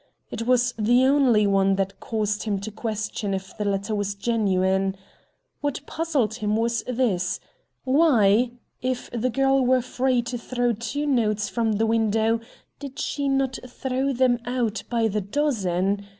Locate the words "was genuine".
3.93-4.95